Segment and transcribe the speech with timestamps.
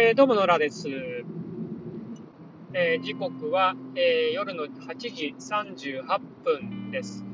[0.00, 0.88] えー、どうも野良です。
[2.72, 7.26] えー、時刻は、えー、夜の8時38分です。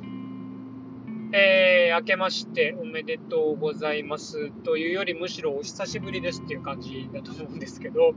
[1.35, 8.14] えー、明けましておめでとうございますというよりむしろお久しぶりですっていう感じだと思うんですけど、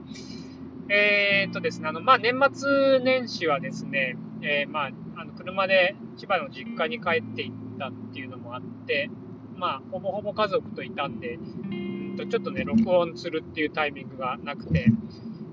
[0.88, 9.10] えー、っとですね、あの、まあ、年末年始はですね、えー、まあ、あの、車で千葉の実家に帰っていったっていうのもあって、
[9.57, 11.38] まあ、ほぼほぼ家族といたんで、
[12.18, 14.88] とちょっとね、録音するっていうタイミングがなくて、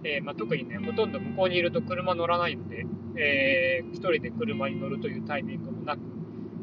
[0.03, 2.87] えー、まあ、特にね、ほとんど向こうにいると車乗らないので、
[3.17, 6.01] えー、一人で車に乗るというタイミングもなく、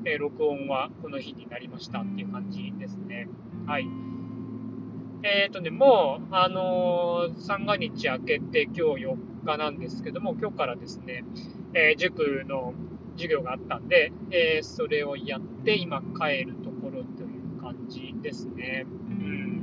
[0.05, 3.27] えー、録音はこの日になりましたっていう感じですね。
[3.67, 3.87] はい。
[5.23, 11.23] えっ、ー、とね、もう、あの、三が日明けて今日4日なんですけども、今日からですね、
[11.73, 12.73] え、塾の
[13.15, 18.85] 授業があったんで、え、それをやって今帰るところという感じですね。
[19.09, 19.60] うん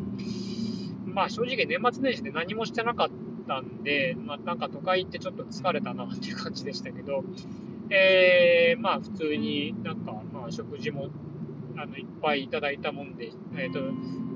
[1.06, 3.08] まあ正直年末年始で何もしてなかっ
[3.46, 7.24] たんで、まあなんか都会行ってちょっと疲れたなっていう感じでしたけど、
[7.90, 11.08] えー、まあ普通になんかまあ食事も
[11.80, 13.80] あのいっぱいいただいたもんで、えっ、ー、と、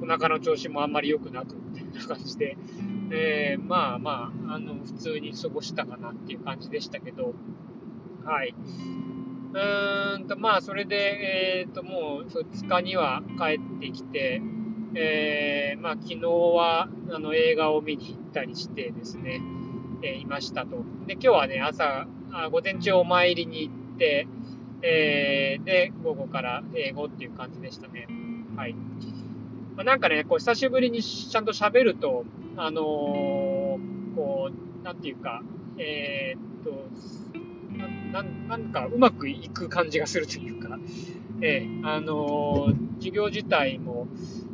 [0.02, 2.56] お腹の調子もあんまり良くなくみたいな感じで、
[3.10, 7.34] えー、まあまあ、あの、普通に過ごしたかなっていう感じでしたけど、
[8.24, 8.54] はい。
[9.54, 14.40] うーんと、まあ、それで、えっ、ー、と、もう2日には帰ってきて、
[14.94, 19.40] えー、まあ、昨日はあの映画を見に行ったりしてですね、
[20.02, 20.84] えー、いましたと。
[21.06, 24.26] で、今日はね、朝、あ午前中お参りに行って、
[24.82, 28.06] えー、で、午後から英語っていう感じでしたね。
[28.56, 28.74] はい。
[29.76, 32.24] まあ、なんかね、こう、久しぶりにちゃんと喋ると、
[32.56, 33.78] あの、
[34.14, 35.42] こう、なんていうか、
[35.78, 36.88] えー、っと、
[38.12, 40.78] ななんかうまくいく感じがするというか、
[41.40, 44.06] え、あの、授業自体も、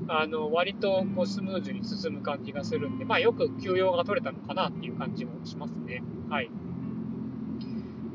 [0.08, 6.02] あの、割とこうスムーズに進む感じがするんで、まあよく休養が取れたのかなっていう感じもしますね。
[6.30, 6.50] はい。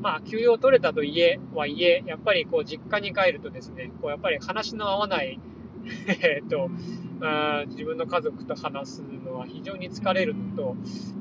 [0.00, 5.40] まあ、休養取れたといえ、はいえ、やっぱりこう実家に帰るとですね、こうやっぱり話の合わない
[6.20, 6.68] えっと、
[7.22, 10.76] あ自分の家族と話すのは非常に疲れるのと、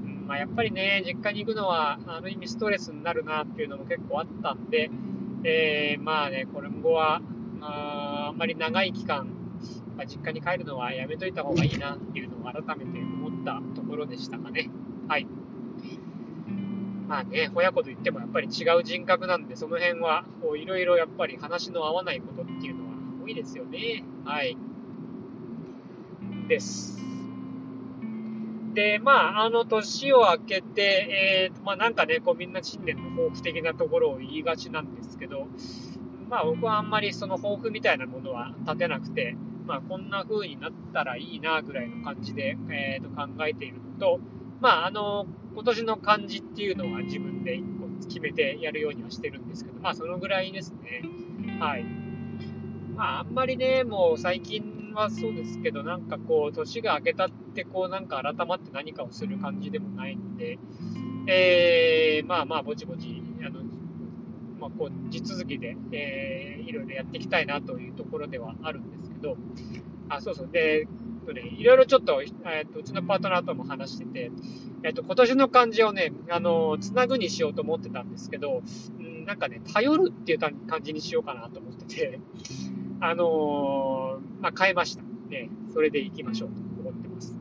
[0.06, 4.90] うんまあ、やっぱりね、実家に行くのはある意味ストレスになるなっていうのも結構あったんで、
[5.44, 7.22] えー、まあね、これ後は、
[7.62, 9.28] ああんまり長い期間、
[9.98, 14.70] まあ、実家に帰るのはやめといた方がいいなっていうのを改めて思ったところでしたかね。
[15.08, 15.28] はい。
[17.08, 20.26] まあね、親子と言ってもやっぱり違う人格なんで、その辺は、
[20.58, 22.94] いろいろやっぱり話の合わないことっていうのは
[23.24, 24.04] 多いですよね。
[24.26, 24.58] はい。
[26.48, 27.00] です。
[28.74, 35.48] で、まあ、あの、年を明けて、えー、まあなんかね、こうみんな新年の抱負的なところを言いがちなんですけど、
[36.30, 44.20] まあ僕はあんまりその抱負みたいなものは立てなくて、まあ、こんな風になったらいいなぐらいの感じで、えー、と考えているのと、
[44.60, 51.04] まあ、あの、今年の漢字っていうのは自分で1個決めてやるようにはしてるんですけど、まあ、そのぐらいですね。
[51.60, 51.84] はい。
[52.96, 60.60] まあ、あんまりね、もう最近はそうですけど、なんかこう、年が明けたって、こう、なんか改まって何かをする感じでもないんで、
[61.28, 63.64] えー、まあまあ、ぼちぼち、あの、
[64.60, 69.38] まあ、こう、地続きで、えー、いろいろやっていきたいなというところではあるんですど、
[70.10, 70.50] あ、そうそう。
[70.52, 70.88] で、
[71.58, 74.32] いろいろちょっと、えっ、と、うちのパートナーとも話してて、
[74.84, 78.62] えっ、と、今年の漢字をね、あの、つなぐにしようと思ってたんですけど、
[79.02, 80.54] んなんかね、頼るっていう感
[80.84, 82.20] じにしようかなと思ってて、
[83.00, 85.04] あのー、まあ、変えました。
[85.30, 87.40] ね、それで行きましょうと思ってます。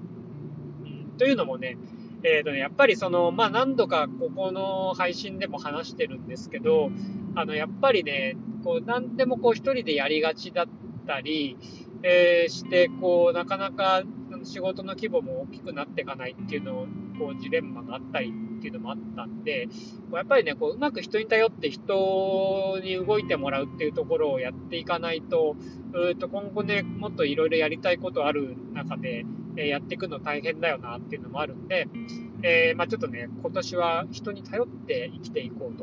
[0.84, 1.76] うん、というのもね、
[2.24, 6.90] え、ー、とね、やっぱりその、まあ、何度かここの配信でも話してるんですけど、
[7.34, 10.66] あの、やっぱりね、こう、何でもこう一人でやりがちだっ
[11.06, 11.56] たり、
[12.02, 14.02] えー、して、こう、なかなか
[14.44, 16.86] 仕事の規模も大きくなっていかないっていうのを、
[17.18, 19.68] こう、ジレンマがあったりっていうのもあったんで、
[20.12, 25.56] やっぱりね、こう、うまく人に頼って人に動いてもらうっていうところをやっていかないと、
[25.92, 29.24] うと今後ね、もっといろいろやりたいことある中で、
[29.56, 31.86] え、やっていくの大変だよなっていうのもあるんで、
[32.42, 35.78] えー、まあちょっとね、今年は人に頼って生きていこう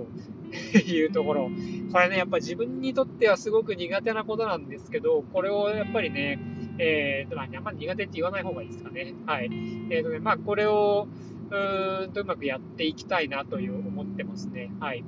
[0.73, 1.49] というところ。
[1.91, 6.39] これね、やっぱ自分にとってはすごく苦手なことなんですけど、これをやっぱりね、
[6.79, 9.13] えーと、まあ、あんまり苦手って言わない方がいいですかね。
[9.25, 9.49] はい。
[9.89, 11.07] えーとね、まあ、これを、
[11.51, 14.71] うーんとうまくやっていきたいなという思ってますね。
[14.79, 15.03] はい。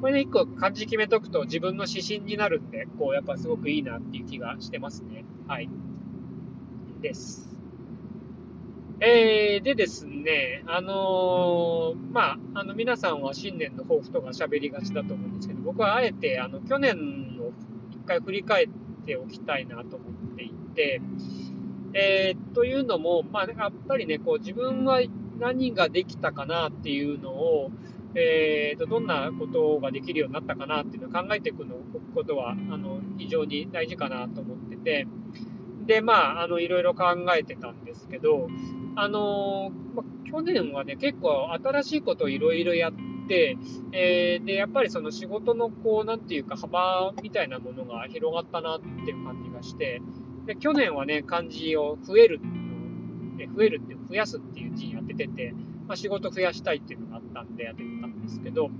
[0.00, 5.24] これね、一個漢字決めとくと自分の指針になるんで、こう、やっぱすごくいいなっていう気がしてますね。
[5.48, 5.68] はい。
[7.00, 7.47] です。
[9.00, 17.52] えー、でですね、あのー、まあ、あの、皆さんは新年の抱負とか喋りがちだと思うんですけど、僕はあえて、あの、去年を
[17.92, 18.68] 一回振り返っ
[19.06, 21.00] ておきたいなと思っていて、
[21.94, 25.00] えー、というのも、まあ、やっぱりね、こう、自分は
[25.38, 27.70] 何ができたかなっていうのを、
[28.16, 31.76] えーと、どんなことができるようになったかなっていうのを考えていくの
[32.14, 35.06] ことはあの非常に大事かなと思ってて、
[35.86, 37.04] で、まあ、あのいろいろ考
[37.36, 38.48] えてたんですけど、
[39.00, 42.92] あのま、去年はね、結構新しいことをいろいろやっ
[43.28, 43.56] て、
[43.92, 50.02] えー、で、やっぱりその仕事のこう、なんていうか幅みたいなものが広がったなっていう感じがして、
[50.46, 52.40] で、去年はね、漢字を増える
[53.54, 55.54] 増えるって増やすっていう字に当ててて、
[55.86, 58.70] ま、仕事増やしたいっていうのがあったんで当ててたんですけど、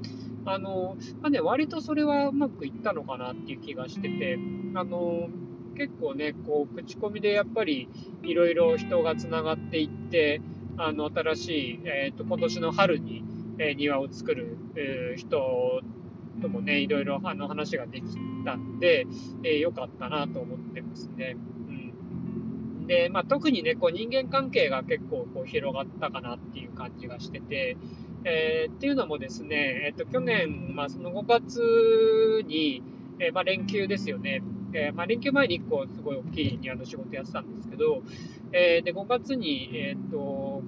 [0.46, 4.36] あの、まあね、割とそれはうまくいったのかなっていう気がしてて、
[4.74, 5.28] あの、
[5.78, 7.88] 結構ね、こう、口コミでやっぱり
[8.24, 10.42] いろいろ人が繋がっていって、
[10.76, 13.24] あの、新しい、えっ、ー、と、今年の春に、
[13.58, 15.80] えー、庭を作る、えー、人
[16.42, 18.06] ともね、いろいろあの話ができ
[18.44, 19.06] たんで、
[19.44, 21.36] えー、よかったなと思ってますね。
[21.68, 22.86] うん。
[22.88, 27.76] で、まあ、特にね、こう人間関係が結構こう広がったかなっていう感じがしてて、
[28.24, 32.82] えー、っていうのもですね、えっ、と、去年、まあ、その5月に、
[33.20, 34.42] えー、まあ、連休ですよね。
[34.72, 38.02] えー、まあ、連休前に1個すごい大きい庭の仕事やってたんですけど、
[38.52, 40.62] えで、5月に、えっ、と、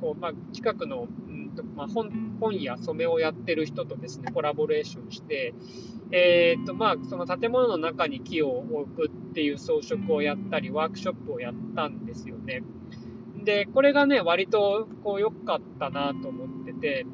[0.00, 5.54] こう、まあ、近くの、うんとまあ、本本や染めをやってる人とですね、コラボレーションして、
[6.10, 12.62] えっ、と、まあ、その建物の中に木を置くっていう装飾をやったり、ワークショップをやったんですよね。
[13.44, 17.06] で、これがね、割とこう良かったなと思ってて、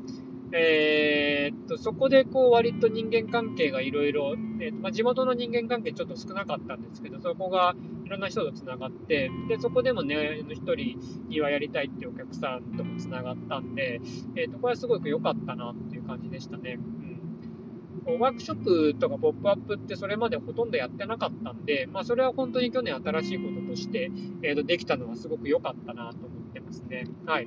[0.53, 4.35] えー、っと、そこでこう割と人間関係がいろいろ、
[4.81, 7.75] まあ、地元の人間関係ちょっと少なかったんですけど、そこが
[8.05, 10.99] いろんな人と繋がって、で、そこでもね、一人
[11.29, 14.01] 庭やりたいっていうお客さんとも繋がったんで、
[14.37, 16.79] えー、っと、これはすごく良かったなっていう感じでしたね。
[16.79, 18.19] うん。
[18.19, 24.11] ワークショップとかポップアップってそれまでほとんどやってなかったんで、まあそれは本当に去年新しいこととして、
[24.43, 27.07] えー、とできたのはすごく良かったなと思ってますね。
[27.27, 27.47] はい。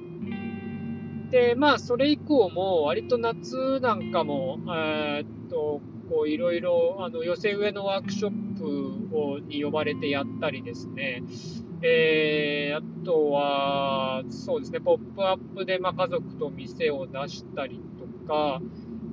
[1.33, 11.23] で、まあ、それ以降も、割と夏なんかも、えー、っと、こう、いろいろ、あの、寄せ植えのワークショップをに呼ばれてやったりですね、
[11.81, 18.61] えー、あとは、そうですね、ポップアップで、まあ、家族と店を出したりとか、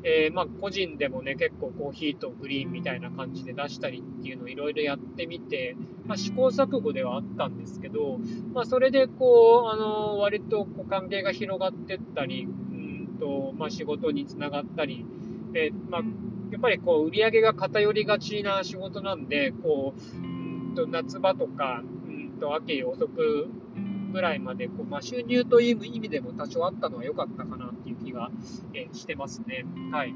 [0.03, 5.77] えー、まあ、個人でもね、結構コーヒーとグリーンみたいな感じで出したりっていうのをいろいろやってみて、
[6.07, 8.19] まあ、試行錯誤ではあったんですけど、
[8.55, 15.05] まあ、それでこう、あの、割とこう関係が広がってったり、うんと、まあ、仕事につながったり、
[15.55, 16.03] えー、まあ、
[16.51, 23.49] やっぱりこう、売り上げが偏りがちな仕事なんで、こう、うんと夏場とか、うんと秋遅く
[24.11, 28.31] ぐらいまでこう、まあ、収入という意味でも多少あったのは良かったかなっていう気が、
[28.75, 29.65] えしてますね。
[29.93, 30.15] はい。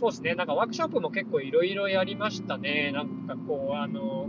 [0.00, 0.34] そうですね。
[0.34, 2.90] なんかワークショップも結構いろいろやりましたね。
[2.92, 4.28] なんかこう、あの、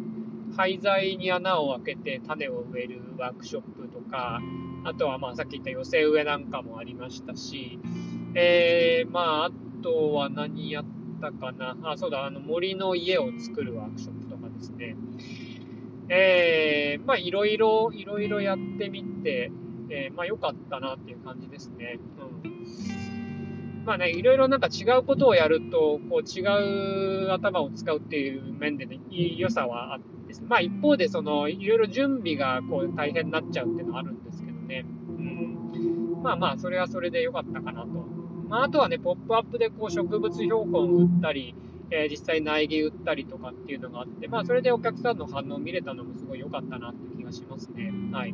[0.56, 4.40] 廃材に穴を開けて種を植えるワークショップとか、
[4.86, 7.80] あとはまあさっき言った寄せ植えなんかもありましたし、
[8.36, 10.86] えー、まああとは何やっ
[11.22, 11.76] たかな。
[11.84, 14.96] あ、そうだ、あの森の家を作るワークショップとかですね。
[16.10, 19.52] えー、まあいろいろ、いろいろやってみて、
[19.90, 22.00] えー、まあ良かったなっていう感じですね。
[22.44, 23.84] うん。
[23.86, 30.34] まあね、いろいろなんか違うことをやると、こう違う頭を使うっていう面でね、いい良さはあって。
[30.48, 34.86] まあ一方でその、いろいろ準備がこう大変になっちゃうっていうのはあるんですけどね。
[35.10, 36.22] うん。
[36.24, 37.88] まあまあ、それはそれで良かったかなと。
[38.48, 41.56] まああとはね、ポップアップでこう植物標本を売ったり、
[41.96, 47.92] えー、実際苗木売ったりとかっていうのがあって、まあ、それでお客さんの反応を見れたのもすごい良かったなって気がしますね。
[48.12, 48.34] はい。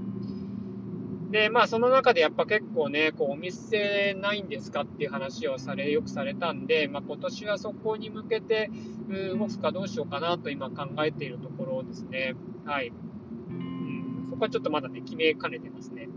[1.30, 8.72] で、まあ、その中でやっぱ結構ね、こう、お店ないんですかっていう話をされ、よくされたんで、まあ、今年はそこに向けて
[9.38, 12.36] 動くかどうしようかなと今考えているところですね。
[12.66, 12.94] はい。
[13.50, 16.08] うん、そこはちょっとまだね、決めかねてますね。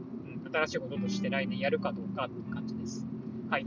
[0.44, 3.04] うん、新しいこととして来年やるかどうかっていう感じです。
[3.50, 3.66] はい。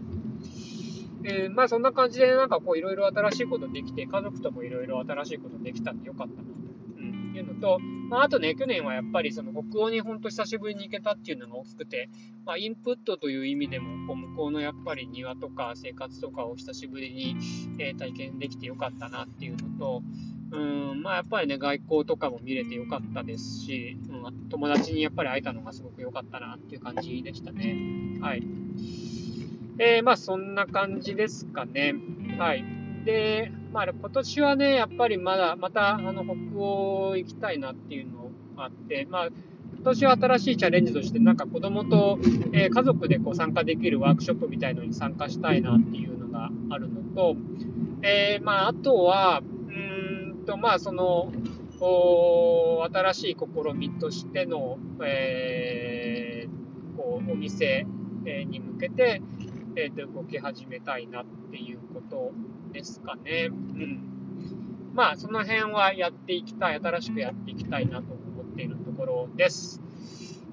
[1.27, 6.53] えー、まあそんな感じでなんかこういろいろ新しいことできて、家族ともいろいろ新しいことできたんでよかったなと、
[6.97, 7.79] うん、いうのと、
[8.09, 12.09] まあ、あとね、去年はやっぱりその北欧に本当久しぶりに行けたっていうのが大きくて、
[12.45, 17.35] まあ、インプットという意味でも、こう向こうのやっぱり庭とか生活とかを久しぶりに、
[17.79, 20.03] え、体験できてよかったなっていうのと、
[20.51, 28.19] うんまあ、やっぱりね、外交とかも見れてよかったですし、うん、友達にやっぱり会えたのがすごく良かったなっていう感じでしたね。
[28.21, 28.43] はい。
[29.77, 31.95] えー、まあそんな感じですかね。
[32.37, 32.63] はい。
[33.05, 42.17] で、まあ今年はね、やっぱりまだ、またあの北欧行きたいなっていうのがあって、まあ今年は新しいチャレンジとして、なんか子供と、
[42.53, 47.35] えー、家族でこう参加できるワークショップみたいのに参加したいなっていうのがあるのと、
[48.01, 51.31] えー、まああとは、うんと、まあその、
[51.81, 57.85] お新しい試みとしての、えー、こう、お店
[58.47, 59.21] に向けて、
[59.75, 62.31] えー、と動き始めたいなっていうこと
[62.71, 63.49] ですかね。
[63.49, 64.15] うん。
[64.93, 69.81] まあ、その辺はやっていきたい、新しくやっていきたいなと思っているところです。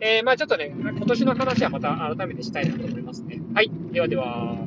[0.00, 3.40] えー、まあちょっとね、今年の話はまた改めてしたいなと思いますね。
[3.54, 3.70] はい。
[3.92, 4.61] ではでは。